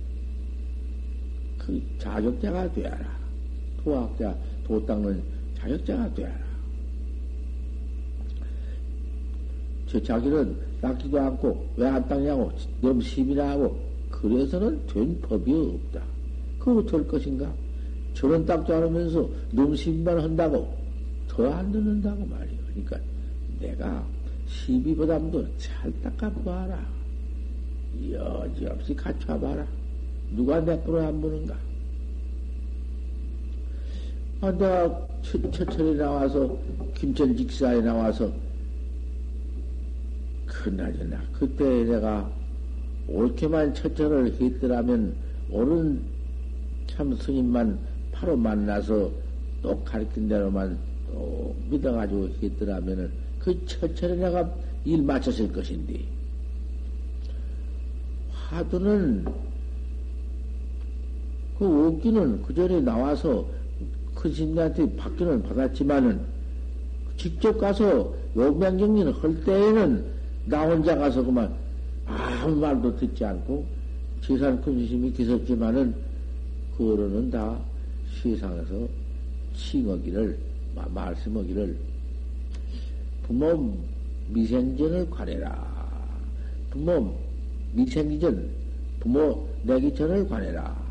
그 1.59 1.83
자격자가 1.98 2.72
되어라. 2.72 3.16
도학자, 3.83 4.37
도 4.64 4.85
닦는 4.87 5.22
자격자가 5.59 6.14
되어라. 6.14 6.46
저 9.88 10.02
자기는 10.02 10.57
닦지도 10.81 11.18
않고 11.20 11.66
왜 11.76 11.87
안 11.87 12.07
닦냐고 12.09 12.52
너무 12.81 13.00
심이나 13.00 13.50
하고 13.50 13.79
그래서는 14.11 14.85
된 14.87 15.20
법이 15.20 15.52
없다. 15.52 16.02
그거 16.59 16.85
될 16.85 17.07
것인가? 17.07 17.52
저런 18.14 18.44
닦지 18.44 18.72
않으면서 18.72 19.29
너무 19.52 19.76
심만 19.76 20.18
한다고 20.20 20.74
더 21.29 21.52
안 21.52 21.70
듣는다고 21.70 22.24
말이야. 22.26 22.59
그러니까 22.68 22.98
내가 23.61 24.07
시비보담도 24.46 25.46
잘 25.59 25.92
닦아봐라. 26.02 26.96
여지없이 28.13 28.95
갖춰봐라. 28.95 29.67
누가 30.35 30.61
내뿌려 30.61 31.07
안 31.09 31.21
보는가? 31.21 31.57
아, 34.41 34.51
내가 34.53 35.09
처철에 35.23 35.95
나와서, 35.95 36.59
김천 36.95 37.37
직사에 37.37 37.81
나와서, 37.81 38.33
그날이나, 40.47 41.21
그때 41.33 41.85
내가 41.85 42.31
옳게만 43.09 43.75
처철을 43.75 44.35
했더라면, 44.41 45.15
옳은 45.51 46.03
참 46.87 47.15
스님만 47.15 47.79
바로 48.13 48.37
만나서 48.37 49.11
또 49.63 49.83
가르친 49.85 50.29
대로만 50.29 50.79
또 51.11 51.55
믿어가지고 51.71 52.29
했더라면은, 52.43 53.11
그 53.39 53.67
처철에 53.67 54.17
내가 54.17 54.55
일 54.85 55.03
마쳤을 55.03 55.51
것인데, 55.53 56.15
화두는 58.49 59.25
그 61.59 61.65
옷기는 61.67 62.43
그 62.43 62.55
전에 62.55 62.81
나와서 62.81 63.45
큰 64.15 64.33
스님한테 64.33 64.97
받기는 64.97 65.43
받았지만은 65.43 66.21
직접 67.17 67.59
가서 67.59 68.15
용맹정리를 68.37 69.13
할 69.23 69.45
때에는 69.45 70.05
나 70.47 70.69
혼자 70.69 70.97
가서 70.97 71.25
그만 71.25 71.53
아무 72.07 72.57
말도 72.57 72.97
듣지 72.97 73.25
않고 73.25 73.65
큰 74.27 74.87
스님이 74.87 75.13
계셨지만은 75.13 75.95
그거로는 76.77 77.31
다 77.31 77.59
세상에서 78.23 78.87
칭하기를 79.55 80.39
말씀하기를 80.95 81.77
부모 83.23 83.77
미생전을 84.29 85.09
관해라. 85.11 85.77
부모 86.71 87.26
미생기 87.72 88.20
전 88.20 88.50
부모 89.00 89.46
내기 89.62 89.94
전을 89.94 90.29
관해라 90.29 90.87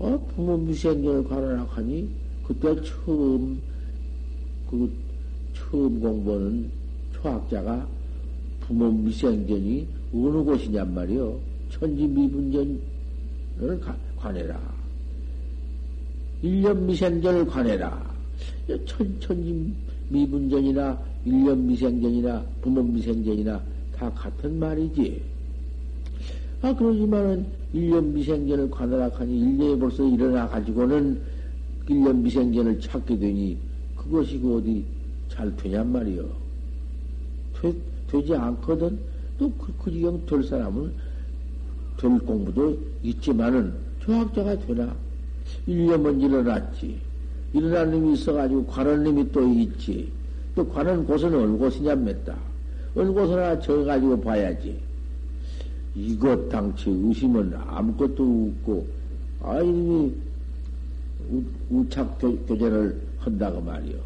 어, 0.00 0.18
부모 0.34 0.56
미생전을 0.56 1.24
관하라 1.24 1.62
하니, 1.64 2.08
그때 2.42 2.74
처음, 2.82 3.60
그, 4.68 4.90
처음 5.54 6.00
공부하는 6.00 6.70
초학자가 7.12 7.86
부모 8.60 8.90
미생전이 8.90 9.86
어느 10.14 10.42
곳이냔 10.42 10.94
말이요. 10.94 11.38
천지 11.70 12.06
미분전을 12.06 12.80
관해라. 14.16 14.58
일년 16.42 16.86
미생전을 16.86 17.44
관해라. 17.44 18.10
천, 18.86 19.20
천지 19.20 19.70
미분전이나 20.08 20.98
일년 21.26 21.66
미생전이나 21.66 22.42
부모 22.62 22.82
미생전이나 22.82 23.62
다 24.00 24.10
같은 24.14 24.58
말이지. 24.58 25.22
아, 26.62 26.74
그러지만은, 26.74 27.44
1년 27.74 28.02
미생전을 28.12 28.70
관하라 28.70 29.10
하니 29.10 29.38
1년에 29.38 29.78
벌써 29.78 30.08
일어나 30.08 30.48
가지고는 30.48 31.20
1년 31.86 32.16
미생전을 32.22 32.80
찾게 32.80 33.18
되니 33.18 33.58
그것이 33.94 34.38
그 34.38 34.56
어디 34.56 34.84
잘 35.28 35.54
되냔 35.54 35.92
말이요. 35.92 36.24
되, 37.60 37.72
되지 38.10 38.34
않거든. 38.34 38.98
또 39.38 39.52
그, 39.52 39.72
그 39.82 39.90
지경 39.90 40.24
될 40.24 40.42
사람은 40.42 40.92
될 41.98 42.18
공부도 42.20 42.78
있지만은 43.02 43.74
조학자가 44.00 44.58
되나? 44.60 44.94
1년은 45.68 46.22
일어났지. 46.22 46.98
일어난 47.52 47.90
놈이 47.90 48.14
있어가지고 48.14 48.64
관원 48.66 49.04
놈이 49.04 49.30
또 49.30 49.46
있지. 49.46 50.10
또 50.54 50.66
관원 50.66 51.06
곳은 51.06 51.34
어느 51.34 51.56
곳이냐 51.58 51.94
맸다. 51.94 52.49
곳을 52.94 53.38
하나 53.38 53.58
정해가지고 53.60 54.20
봐야지. 54.20 54.80
이것 55.94 56.48
당치 56.48 56.90
의심은 56.90 57.54
아무것도 57.54 58.52
없고, 58.58 58.86
아, 59.42 59.60
이놈이 59.60 60.14
우착 61.70 62.18
교제를 62.18 63.00
한다고 63.18 63.60
말이요. 63.60 63.98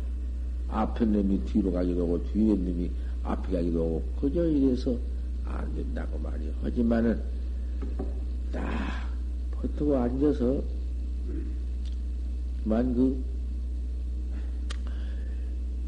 앞에 0.68 1.04
놈이 1.04 1.44
뒤로 1.44 1.72
가기도 1.72 2.02
하고, 2.02 2.22
뒤에 2.32 2.54
놈이 2.54 2.90
앞에 3.22 3.56
가기도 3.56 3.80
하고, 3.80 4.02
그저 4.20 4.46
이래서 4.46 4.96
안 5.44 5.74
된다고 5.74 6.18
말이요. 6.18 6.52
하지만은, 6.62 7.20
딱, 8.52 8.62
버티고 9.52 9.96
앉아서, 9.96 10.62
만 12.64 12.94
그, 12.94 13.22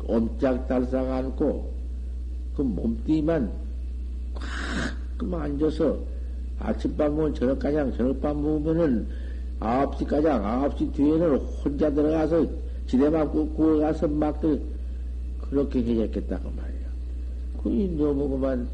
옴짝달싹 0.05 1.11
안고, 1.11 1.76
그 2.57 2.63
몸뚱이만 2.63 3.53
그만 5.19 5.43
앉아서 5.43 5.99
아침밥 6.59 7.13
먹으면 7.13 7.35
저녁가장, 7.35 7.97
저녁밥 7.97 8.37
먹으면은 8.37 9.07
아홉 9.61 9.97
시가장, 9.97 10.45
아홉 10.45 10.79
시 10.79 10.91
뒤에는 10.93 11.37
혼자 11.37 11.91
들어가서 11.91 12.47
지대만 12.87 13.31
굽고 13.31 13.81
가서 13.81 14.09
막 14.09 14.41
그렇게 15.51 15.83
해야겠다고 15.83 16.51
말이야. 16.51 16.87
그이 17.63 17.97
너무 17.97 18.29
그만 18.29 18.69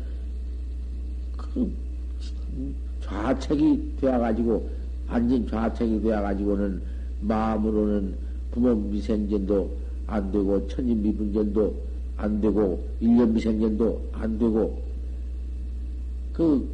그 1.37 1.71
좌책이 3.03 3.97
되어가지고 4.01 4.69
앉은 5.09 5.49
좌책이 5.49 6.03
되어가지고는 6.03 6.83
마음으로는 7.21 8.15
부모 8.51 8.75
미생전도 8.75 9.71
안 10.07 10.31
되고 10.33 10.67
천인 10.69 11.03
미분전도 11.03 11.92
안 12.23 12.41
되고 12.41 12.83
일년 13.01 13.33
미생전도 13.33 14.11
안 14.13 14.39
되고 14.39 14.81
그큰 16.33 16.69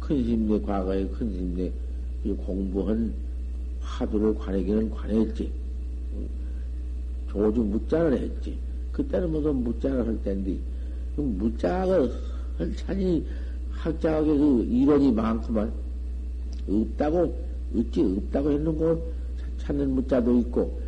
스님네 0.00 0.60
과거에 0.62 1.06
큰 1.08 1.30
스님네 1.30 1.72
공부한 2.44 3.12
화두를 3.80 4.34
관하기는 4.34 4.90
관했지. 4.90 5.50
조주 7.30 7.60
묻자를 7.60 8.18
했지. 8.18 8.56
그때는 8.92 9.30
무슨 9.30 9.56
묻자를 9.56 10.06
할 10.06 10.22
때인데, 10.22 10.58
그 11.14 11.20
묻자가 11.20 12.08
할 12.58 12.76
찬이 12.76 13.24
학자에게 13.70 14.36
그 14.36 14.66
이론이 14.68 15.12
많구만. 15.12 15.72
없다고, 16.68 17.34
어찌 17.76 18.02
없다고 18.02 18.50
했는 18.50 18.76
거 18.76 19.00
찾는 19.58 19.90
묻자도 19.94 20.38
있고, 20.40 20.80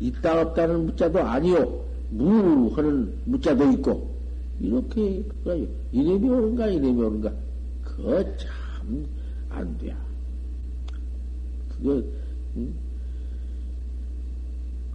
있다 0.00 0.40
없다는 0.40 0.86
묻자도 0.86 1.20
아니요. 1.20 1.84
무 2.12 2.68
하는 2.74 3.14
묻자도 3.24 3.72
있고, 3.72 4.14
이렇게, 4.60 5.24
이름이 5.92 6.28
오는가, 6.28 6.66
이름이 6.66 7.02
오는가. 7.02 7.32
그거 7.82 8.22
참, 8.36 9.06
안 9.48 9.78
돼. 9.78 9.96
그거, 11.70 12.02
응? 12.56 12.74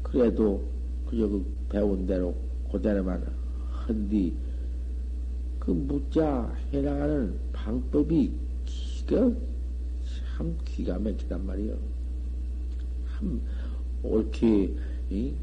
그래도, 0.03 0.63
그저 1.09 1.27
그 1.27 1.45
배운 1.69 2.05
대로, 2.05 2.35
그대로만 2.71 3.25
한뒤, 3.71 4.33
그 5.59 5.71
묻자 5.71 6.55
해나가는 6.71 7.33
방법이 7.51 8.31
기가, 8.65 9.31
참 10.37 10.55
기가 10.65 10.99
막히단 10.99 11.45
말이요. 11.45 11.75
참, 13.17 13.41
옳게, 14.03 14.73
이? 15.09 15.33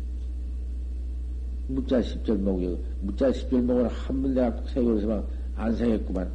묻자 1.68 2.03
십절목이, 2.03 2.79
묻자 3.03 3.33
십절목을 3.33 3.88
한 3.88 4.22
번 4.22 4.35
내가 4.35 4.57
세계에서만 4.66 5.24
안 5.57 5.74
생겼구만. 5.77 6.31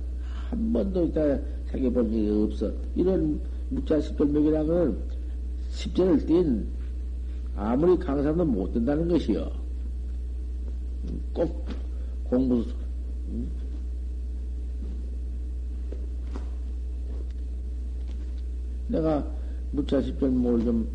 한 0.49 0.73
번도 0.73 1.05
있다 1.05 1.21
생각해본 1.71 2.11
적이 2.11 2.29
없어. 2.29 2.71
이런 2.95 3.39
묵자식별명이라는 3.69 4.97
십전을 5.69 6.25
띈 6.25 6.67
아무리 7.55 7.97
강사도 7.97 8.43
못 8.43 8.73
된다는 8.73 9.07
것이요. 9.07 9.51
꼭 11.33 11.65
공부, 12.23 12.65
내가 18.87 19.25
무자식별목을 19.71 20.65
좀 20.65 20.87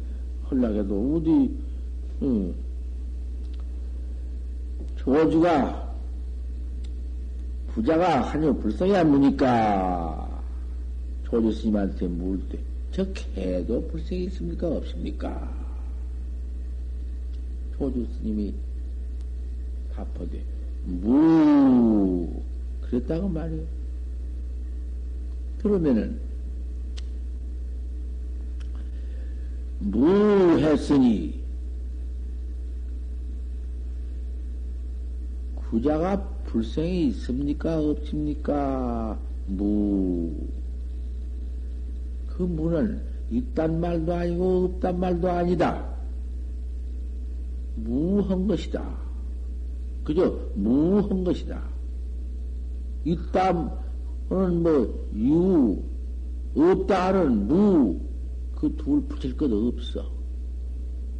헐락해도 0.50 1.16
어디, 1.16 1.56
응. 2.22 2.54
조주가 5.04 5.84
부자가 7.74 8.22
한여 8.22 8.54
불쌍히 8.54 8.96
안 8.96 9.10
무니까 9.10 10.42
조주 11.24 11.52
스님한테 11.52 12.06
물 12.06 12.40
때, 12.48 12.58
저 12.92 13.04
개도 13.12 13.86
불쌍히 13.88 14.24
있습니까? 14.24 14.68
없습니까? 14.68 15.52
조주 17.76 18.06
스님이 18.16 18.54
답하되, 19.94 20.42
무, 20.84 22.40
그랬다고 22.82 23.28
말이요. 23.28 23.62
그러면은, 25.60 26.20
무 29.80 30.58
했으니, 30.60 31.43
부자가 35.74 36.22
불생이 36.44 37.08
있습니까? 37.08 37.80
없습니까? 37.80 39.18
무. 39.48 40.32
그 42.28 42.44
무는 42.44 43.02
있단 43.28 43.80
말도 43.80 44.14
아니고 44.14 44.64
없단 44.66 45.00
말도 45.00 45.28
아니다. 45.28 45.84
무한 47.74 48.46
것이다. 48.46 48.88
그저 50.04 50.38
무한 50.54 51.24
것이다. 51.24 51.60
있다는 53.04 54.62
뭐, 54.62 55.08
유, 55.16 55.82
없다는 56.54 57.48
무, 57.48 57.98
그 58.54 58.72
둘 58.76 59.02
붙일 59.08 59.36
것 59.36 59.50
없어. 59.52 60.08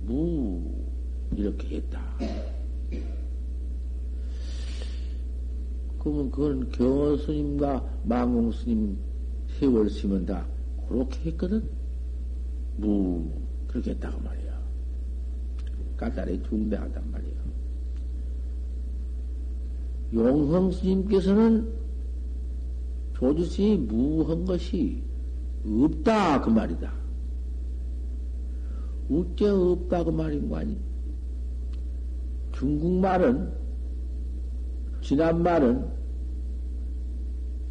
무, 0.07 0.62
이렇게 1.37 1.79
했다. 1.79 2.01
그러면 6.05 6.31
그건 6.31 6.71
경호 6.71 7.17
스님과 7.17 8.01
망공 8.05 8.53
스님, 8.53 8.99
세월 9.59 9.88
스님은 9.88 10.27
다 10.27 10.47
그렇게 10.87 11.31
했거든? 11.31 11.67
무, 12.77 13.27
그렇게 13.67 13.93
했다고 13.93 14.21
말이야. 14.21 14.61
까다리 15.97 16.43
중대하단 16.43 17.11
말이야. 17.11 17.33
용성 20.12 20.73
스님께서는 20.73 21.73
조주시 23.14 23.87
무한 23.88 24.45
것이 24.45 25.03
없다 25.67 26.43
그 26.43 26.51
말이다. 26.51 26.93
우째 29.09 29.49
없다 29.49 30.05
그 30.05 30.11
말인 30.11 30.51
거 30.51 30.59
아니? 30.59 30.77
중국말은 32.53 33.63
지난 35.05 35.43
말은 35.43 35.85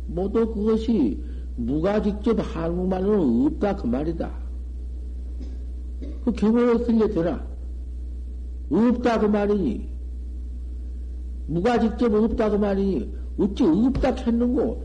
모두 0.06 0.54
그것이 0.54 1.20
무가 1.56 2.00
직접 2.00 2.38
한국말로는 2.40 3.48
없다 3.48 3.76
그 3.76 3.88
말이다. 3.88 4.32
그 6.24 6.32
경우에 6.32 6.84
틀려되나? 6.84 7.44
없다 8.70 9.20
그 9.20 9.26
말이니. 9.26 9.90
무가 11.48 11.80
직접 11.80 12.14
없다 12.14 12.52
그 12.52 12.56
말이니. 12.56 13.12
어찌 13.40 13.64
없다 13.64 14.14
했는고? 14.14 14.84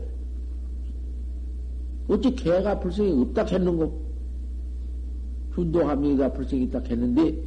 어찌 2.07 2.33
개가 2.33 2.79
불성이 2.79 3.11
없다 3.21 3.45
했는고? 3.45 4.09
준도함이가 5.53 6.33
불성이 6.33 6.63
있다 6.63 6.79
했는데, 6.79 7.43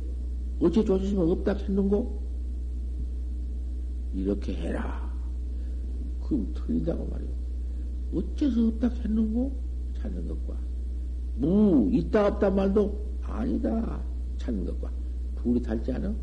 어찌 0.61 0.85
조주시면 0.85 1.29
없다 1.29 1.55
했는고? 1.55 2.22
이렇게 4.15 4.55
해라. 4.55 5.13
그럼 6.25 6.53
틀리다고 6.55 7.07
말이오. 7.07 7.29
어째서 8.15 8.69
없다 8.69 8.89
했는고? 8.89 9.53
찾는 9.99 10.29
것과. 10.29 10.57
무, 11.37 11.89
있다 11.93 12.29
없다 12.29 12.51
말도 12.51 13.05
아니다. 13.23 14.03
찾는 14.39 14.67
것과. 14.67 14.91
둘이 15.37 15.63
달지 15.63 15.93
않아? 15.93 16.15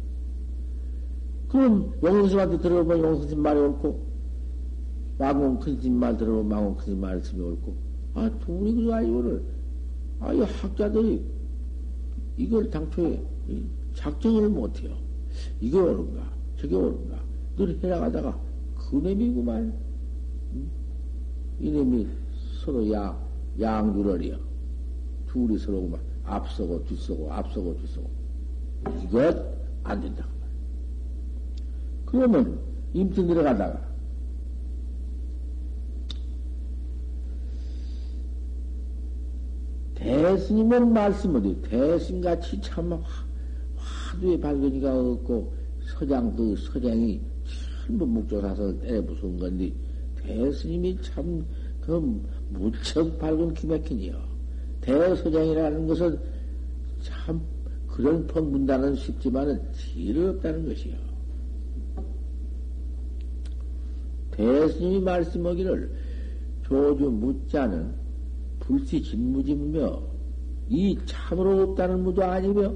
그럼 1.50 1.92
용승님한테 2.04 2.60
들어보면 2.60 3.00
용승님 3.00 3.42
말이 3.42 3.60
옳고, 3.60 4.08
망공 5.18 5.60
큰스님 5.60 5.96
말 5.96 6.16
들어보면 6.16 6.48
망공 6.48 6.76
큰스님 6.76 7.02
말씀이 7.02 7.42
옳고, 7.42 7.76
아, 8.14 8.30
둘이 8.40 8.76
그거 8.76 8.94
아니고를, 8.94 9.44
아, 10.20 10.32
이 10.32 10.40
학자들이 10.42 11.26
이걸 12.38 12.70
당초에 12.70 13.22
작정을 13.96 14.50
못해요. 14.50 14.96
이게 15.60 15.78
옳은가, 15.78 16.32
저게 16.58 16.76
옳은가. 16.76 17.29
늘 17.60 17.78
해나가다가 17.84 18.40
그놈이구만. 18.78 19.74
이놈이 21.60 22.08
서로 22.64 22.90
양, 22.90 23.22
양주를이요. 23.60 24.38
둘이 25.28 25.58
서로 25.58 25.86
막 25.90 26.00
앞서고 26.24 26.86
뒤서고 26.86 27.32
앞서고 27.34 27.78
뒤서고. 27.82 28.10
이것 29.04 29.46
안 29.84 30.00
된다. 30.00 30.26
그러면 32.06 32.60
임시 32.94 33.24
내려가다가 33.24 33.90
대스님은 39.96 40.94
말씀을 40.94 41.62
대스님같이 41.62 42.62
참 42.62 43.04
화두의 43.76 44.40
발견이가 44.40 44.98
없고 44.98 45.54
서장도 45.98 46.56
서장이 46.56 47.20
전부 47.90 48.06
묵조사설 48.06 48.80
때려 48.82 49.04
부순 49.04 49.40
건데 49.40 49.74
대스님이 50.22 50.98
참 51.02 51.44
그 51.90 52.22
무척 52.50 53.18
밝은 53.18 53.56
기맥힌이요. 53.56 54.14
대서장이라는 54.82 55.88
것은 55.88 56.20
참 57.02 57.42
그런 57.88 58.28
평분단은 58.28 58.96
쉽지만은 58.96 59.60
질 59.74 60.20
없다는 60.20 60.68
것이요. 60.68 60.94
대스님이 64.32 65.00
말씀하기를 65.00 65.92
조주 66.64 67.10
묻자는 67.10 67.92
불시 68.60 69.02
진무지무며 69.02 70.00
이 70.70 70.96
참으로 71.08 71.64
없다는 71.64 72.04
무도 72.04 72.24
아니며 72.24 72.72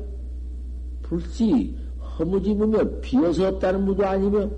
불시 1.03 1.75
허무지무며 2.17 2.99
비어서 3.01 3.49
없다는 3.49 3.85
무도 3.85 4.05
아니며 4.05 4.49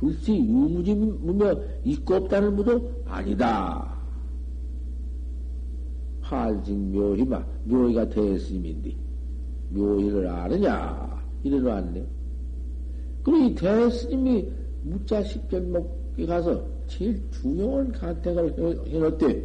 불시 0.00 0.34
유무지 0.34 0.94
무며 0.94 1.54
있고 1.84 2.14
없다는 2.14 2.56
무도 2.56 2.90
아니다. 3.04 4.00
팔징 6.22 6.90
묘희마 6.92 7.44
묘희가 7.64 8.08
대스님인데 8.08 8.96
묘희를 9.68 10.26
아느냐 10.26 11.22
이래놓았네. 11.42 12.06
그리고 13.22 13.44
이 13.44 13.54
대스님이 13.54 14.48
무자 14.84 15.22
십전목에 15.22 16.24
가서 16.26 16.64
제일 16.86 17.20
중요한 17.30 17.92
간택을 17.92 18.86
해놓대. 18.86 19.44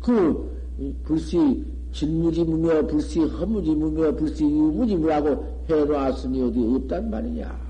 그 0.00 0.58
불시 1.04 1.64
진무지무며 1.92 2.88
불시 2.88 3.20
허무지무며 3.20 4.16
불시 4.16 4.42
유무지무라고 4.42 5.64
해놓았으니 5.70 6.42
어디 6.42 6.58
없단 6.58 7.10
말이냐. 7.10 7.63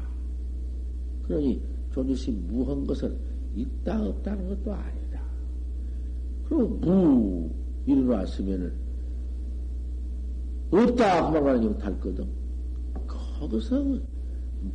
그러니 1.27 1.61
조주시 1.93 2.31
무한 2.49 2.87
것은 2.87 3.17
있다 3.55 4.03
없다는 4.05 4.49
것도 4.49 4.73
아니다. 4.73 5.23
그럼 6.49 6.81
무 6.81 7.51
일어났으면은 7.87 8.73
없다 10.71 11.27
하면 11.27 11.45
말하지 11.45 11.67
못할거든. 11.69 12.27
거기서 13.07 14.01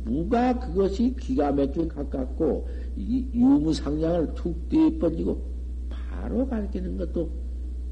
무가 0.04 0.58
그것이 0.58 1.14
기가 1.18 1.52
막히게 1.52 1.88
가깝고 1.88 2.68
유무상량을 2.96 4.34
툭 4.34 4.68
떼번지고 4.68 5.42
바로 5.88 6.46
가르치는 6.46 6.96
것도 6.96 7.28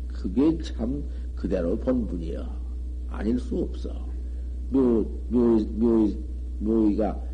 그게 0.09 0.59
참 0.59 1.05
그대로 1.35 1.77
본분이여. 1.79 2.59
아닐 3.11 3.39
수 3.39 3.59
없어. 3.59 3.91
묘, 4.71 5.05
묘, 5.29 5.59
묘, 5.77 6.11
묘의가 6.61 7.28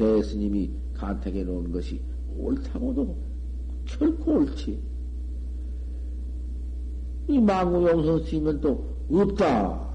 대스님이 0.00 0.70
간택해 0.94 1.44
놓은 1.44 1.70
것이 1.72 2.00
옳다고도 2.38 3.16
결코 3.84 4.32
옳지. 4.32 4.80
이 7.28 7.38
망고용성 7.38 8.24
스님은 8.24 8.60
또 8.62 8.86
없다. 9.10 9.88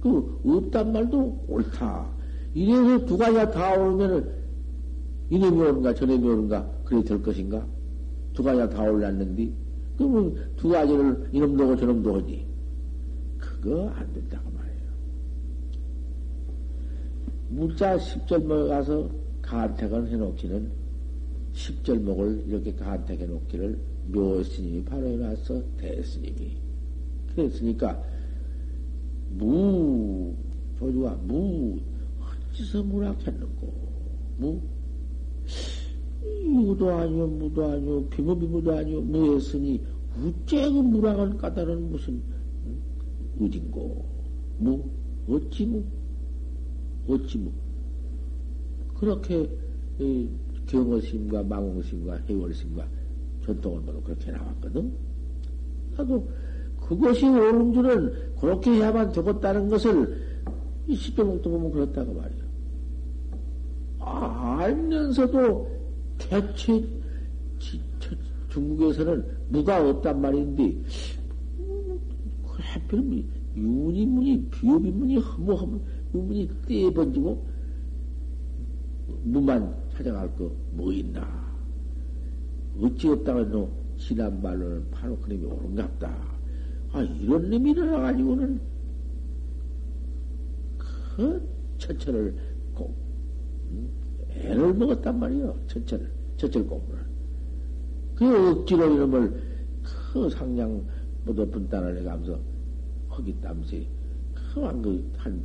그 0.00 0.40
없단 0.44 0.92
말도 0.92 1.44
옳다. 1.48 2.08
이래서 2.54 3.04
두 3.04 3.18
가지가 3.18 3.50
다 3.50 3.74
오르면은 3.74 4.30
이놈이 5.30 5.60
오른가 5.60 5.92
저놈이 5.92 6.24
오른가 6.26 6.70
그래 6.84 7.02
될 7.02 7.20
것인가? 7.20 7.66
두 8.32 8.44
가지가 8.44 8.68
다 8.70 8.84
올랐는데 8.84 9.52
그러면 9.96 10.36
두 10.56 10.68
가지를 10.68 11.30
이놈도 11.32 11.64
하고 11.64 11.76
저놈도 11.76 12.16
하지. 12.16 12.46
그거 13.38 13.88
안 13.90 14.12
된다고 14.12 14.50
무자 17.50 17.96
10절목에 17.96 18.68
가서 18.68 19.10
간택을 19.42 20.08
해놓기는 20.08 20.70
10절목을 21.52 22.46
이렇게 22.46 22.72
간택해 22.72 23.26
놓기를 23.26 23.76
묘스님이 24.06 24.84
바로 24.84 25.08
해놨어 25.08 25.60
대스님이. 25.76 26.56
그랬으니까 27.34 28.00
무 29.30 30.32
조주와 30.78 31.14
무 31.24 31.76
어찌서 32.52 32.84
무락했는고? 32.84 33.72
무? 34.38 34.60
유도 36.44 36.88
아니요 36.90 37.26
무도 37.26 37.64
아니요 37.64 38.04
비무비무도 38.06 38.76
아니요 38.76 39.00
무했으니 39.00 39.82
우째 40.22 40.70
그 40.70 40.78
무락을 40.78 41.36
까다로운 41.36 41.90
무슨 41.90 42.22
의진고? 43.40 44.04
무? 44.58 44.84
어찌 45.28 45.66
무 45.66 45.82
어찌 47.08 47.38
뭐 47.38 47.52
그렇게 48.94 49.48
경어심과 50.66 51.42
망홍심과 51.44 52.16
해월심과 52.28 52.86
전통을 53.44 53.82
보고 53.82 54.00
그렇게 54.02 54.30
나왔거든. 54.30 54.92
나도 55.96 56.28
그것이 56.80 57.26
옳은 57.26 57.72
줄은 57.72 58.34
그렇게 58.40 58.70
해야만 58.72 59.12
되겠다는 59.12 59.68
것을 59.68 60.30
이 60.86 60.94
십조목도 60.94 61.50
보면 61.50 61.70
그렇다고 61.70 62.14
말이야. 62.14 62.42
아, 64.00 64.58
알면서도 64.60 65.68
대체 66.18 66.84
중국에서는 68.48 69.24
무가 69.48 69.88
없단 69.88 70.20
말인데, 70.20 70.82
그 71.56 72.56
하필 72.58 73.24
유문이문이, 73.56 74.48
비읍이 74.50 74.90
문이 74.90 75.16
허무허무, 75.18 75.76
유 75.76 75.80
문이 76.12 76.48
떼 76.66 76.92
번지고, 76.92 77.44
무만 79.24 79.74
찾아갈 79.92 80.34
거 80.36 80.50
뭐 80.72 80.92
있나. 80.92 81.50
어찌 82.80 83.08
없다고 83.08 83.44
너 83.50 83.68
지난 83.98 84.40
말로는 84.40 84.90
바로 84.90 85.16
그놈이 85.18 85.44
옳은갑다. 85.44 86.30
아, 86.92 87.02
이런 87.02 87.50
놈이 87.50 87.70
일어나가지고는 87.72 88.60
그 90.78 91.48
처처를 91.78 92.34
꼭, 92.74 92.96
애를 94.30 94.72
먹었단 94.74 95.18
말이요. 95.18 95.56
처처를, 95.66 96.10
처처를 96.36 96.66
공부를. 96.66 97.00
그 98.14 98.50
억지로 98.50 98.94
이름을 98.94 99.42
그못 100.12 101.36
높은 101.36 101.68
땅을 101.68 101.94
내가면서 101.96 102.40
허기 103.10 103.38
땀새 103.40 103.86
그만 104.34 104.80
그한 104.82 105.42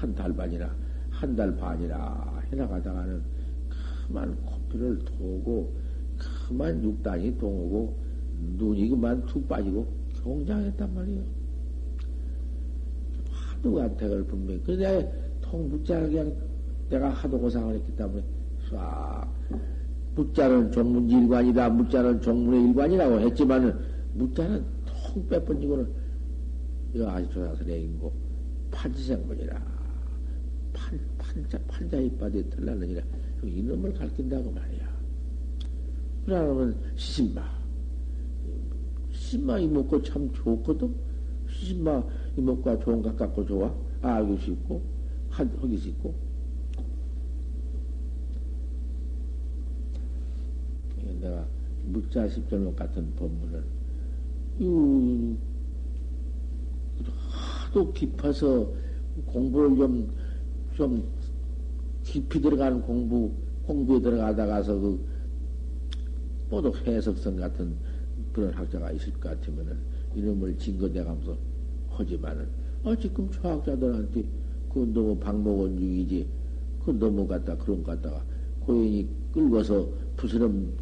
한 0.00 0.14
달 0.14 0.32
반이나 0.34 0.74
한 1.10 1.36
달 1.36 1.54
반이나 1.56 2.40
해나가다가는 2.50 3.20
그만 4.08 4.34
코피를 4.44 4.98
토고 5.04 5.72
그만 6.48 6.82
육단이 6.82 7.36
동하고 7.38 7.94
눈이 8.56 8.88
그만 8.88 9.24
툭 9.26 9.46
빠지고 9.46 9.86
경장했단 10.22 10.94
말이에요. 10.94 11.22
하도 13.30 13.82
안택을 13.82 14.24
분명히. 14.24 14.62
그래 14.62 14.76
내가 14.76 15.12
통 15.42 15.68
묻자를 15.68 16.08
그냥 16.08 16.34
내가 16.88 17.10
하도 17.10 17.38
고상을 17.38 17.74
했기 17.74 17.94
때문에 17.94 18.24
싹 18.70 19.28
묻자는 20.14 20.72
종문 20.72 21.10
일관이다. 21.10 21.68
묻자는 21.68 22.20
종문의 22.22 22.68
일관이라고 22.68 23.20
했지만은 23.20 23.78
묻자는 24.14 24.64
통 24.86 25.28
빼번지고는 25.28 25.86
이거 26.94 27.08
아직도 27.10 27.40
나서 27.44 27.62
내인고 27.64 28.12
판지생문이라 28.70 29.79
판 30.90 30.98
판자 31.18 31.58
판자 31.68 31.98
이빠에 31.98 32.50
털날느니라 32.50 33.02
이놈을 33.44 33.94
가르친다고 33.94 34.50
말이야. 34.50 34.90
그러면 36.24 36.76
시신마 36.96 37.60
시신마 39.12 39.58
이먹고 39.60 40.02
참 40.02 40.32
좋거든. 40.32 40.94
시신마 41.48 42.02
이먹과 42.36 42.80
좋은 42.80 43.02
것 43.02 43.16
갖고 43.16 43.46
좋아. 43.46 43.72
알고 44.02 44.38
싶고 44.38 44.82
하기 45.30 45.78
싶고 45.78 46.14
내가 51.20 51.46
묵자 51.84 52.28
십절목 52.28 52.76
같은 52.76 53.14
법문을 53.14 53.62
유, 54.60 55.36
하도 57.30 57.92
깊어서 57.92 58.72
공부를 59.26 59.76
좀, 59.76 60.10
좀 60.80 61.06
깊이 62.04 62.40
들어가는 62.40 62.80
공부, 62.80 63.30
공부에 63.66 64.00
들어가다가서 64.00 64.80
그, 64.80 65.06
모두 66.48 66.72
해석성 66.86 67.36
같은 67.36 67.76
그런 68.32 68.50
학자가 68.54 68.90
있을 68.92 69.12
것 69.12 69.28
같으면은 69.28 69.76
이름을 70.14 70.56
증거대가면서 70.56 71.36
하지만은, 71.90 72.48
아, 72.82 72.96
지금 72.96 73.30
초학자들한테 73.30 74.24
그건 74.70 74.94
너무 74.94 75.18
방목원 75.18 75.76
중이지. 75.76 76.26
그건 76.78 76.98
너무 76.98 77.26
갖다, 77.26 77.54
그런 77.58 77.82
것 77.82 77.90
갖다가 78.00 78.24
고인이 78.60 79.06
끌고서 79.34 79.86
부스럼 80.16 80.72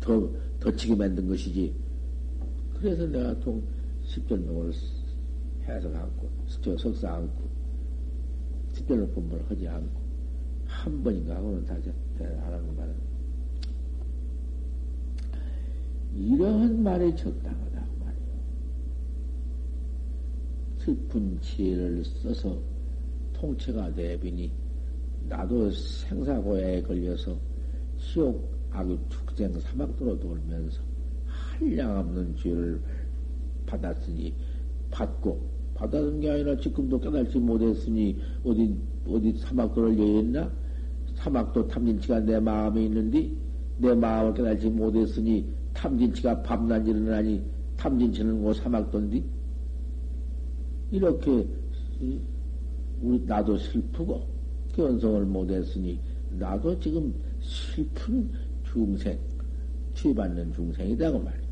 더, 0.00 0.30
더치게 0.60 0.96
만든 0.96 1.26
것이지. 1.26 1.72
그래서 2.78 3.06
내가 3.06 3.40
통 3.40 3.62
십전명을 4.04 4.70
해서 5.66 5.88
않고, 5.88 6.28
저 6.60 6.76
석사 6.76 7.14
않고, 7.14 7.55
십전명 8.86 9.12
공부를 9.12 9.44
하지 9.50 9.66
않고, 9.68 10.00
한 10.66 11.02
번인가 11.02 11.36
하고는 11.36 11.64
다시 11.66 11.90
안 12.20 12.26
하는 12.40 12.76
말은. 12.76 12.94
이러한 16.14 16.82
말이 16.82 17.14
적당하다고 17.16 17.86
말이요. 18.04 18.26
슬픈 20.78 21.38
지혜를 21.40 22.04
써서 22.04 22.58
통치가 23.34 23.92
되비니, 23.92 24.52
나도 25.28 25.70
생사고에 25.72 26.80
걸려서 26.82 27.36
시옥 27.98 28.56
아주 28.70 28.98
축생 29.08 29.58
사막도로 29.58 30.18
돌면서 30.20 30.80
한량없는 31.26 32.36
죄를 32.36 32.80
받았으니 33.66 34.32
받고 34.90 35.55
받았는 35.76 36.20
게 36.20 36.30
아니라 36.30 36.56
지금도 36.56 37.00
깨달지 37.00 37.38
못했으니 37.38 38.18
어디 38.44 38.76
어디 39.08 39.32
사막도를 39.38 39.98
여했나? 39.98 40.50
사막도 41.14 41.68
탐진치가 41.68 42.20
내 42.20 42.40
마음에 42.40 42.84
있는데 42.84 43.30
내 43.78 43.94
마음을 43.94 44.34
깨달지 44.34 44.68
못했으니 44.68 45.48
탐진치가 45.72 46.42
밤낮 46.42 46.86
일어나니 46.86 47.42
탐진치는 47.76 48.40
뭐 48.40 48.52
사막도인데 48.52 49.22
이렇게 50.90 51.46
우리 53.00 53.24
나도 53.26 53.56
슬프고 53.58 54.22
견성을 54.74 55.24
못했으니 55.24 55.98
나도 56.30 56.78
지금 56.80 57.14
슬픈 57.40 58.30
중생, 58.64 59.18
취받는 59.94 60.52
중생이다고 60.52 61.18
말이야. 61.18 61.46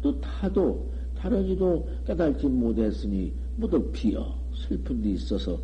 또 0.00 0.20
타도, 0.20 0.90
이도 1.30 1.88
깨달지 2.04 2.46
못했으니, 2.48 3.32
모두 3.56 3.90
비어, 3.92 4.34
슬픈 4.54 5.00
데 5.00 5.10
있어서, 5.10 5.60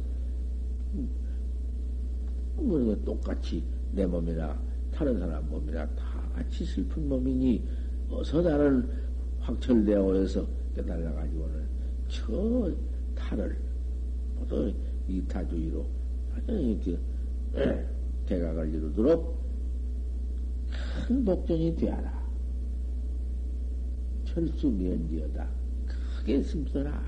뭐, 2.57 2.97
똑같이 3.05 3.65
내 3.93 4.07
몸이나, 4.07 4.61
다른 4.93 5.19
사람 5.19 5.49
몸이나 5.49 5.87
다 5.91 6.31
같이 6.35 6.65
슬픈 6.65 7.09
몸이니, 7.09 7.67
어서 8.11 8.41
나를 8.43 8.89
확철되어 9.41 10.15
해서 10.15 10.47
깨달아 10.75 11.13
가지고는, 11.13 11.67
저 12.09 12.73
탈을, 13.15 13.59
모두 14.39 14.73
이타주의로, 15.09 15.87
이렇게, 16.49 16.99
대각을 18.27 18.75
이루도록 18.75 19.39
큰 21.07 21.25
복전이 21.25 21.75
되어라. 21.77 22.18
철수 24.39 24.71
면지어다. 24.71 25.49
크게 25.87 26.43
심어라. 26.43 27.03